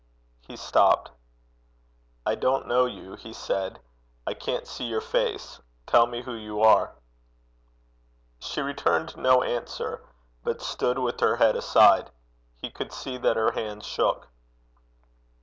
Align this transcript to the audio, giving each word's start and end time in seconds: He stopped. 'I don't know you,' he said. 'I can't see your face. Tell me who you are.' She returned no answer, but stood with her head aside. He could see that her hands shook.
He 0.47 0.55
stopped. 0.57 1.11
'I 2.25 2.33
don't 2.33 2.67
know 2.67 2.87
you,' 2.87 3.13
he 3.17 3.33
said. 3.33 3.79
'I 4.25 4.33
can't 4.33 4.65
see 4.65 4.85
your 4.85 4.99
face. 4.99 5.59
Tell 5.85 6.07
me 6.07 6.23
who 6.23 6.33
you 6.33 6.59
are.' 6.59 6.95
She 8.39 8.61
returned 8.61 9.15
no 9.15 9.43
answer, 9.43 10.01
but 10.43 10.59
stood 10.59 10.97
with 10.97 11.19
her 11.19 11.35
head 11.35 11.55
aside. 11.55 12.09
He 12.55 12.71
could 12.71 12.91
see 12.91 13.19
that 13.19 13.37
her 13.37 13.51
hands 13.51 13.85
shook. 13.85 14.27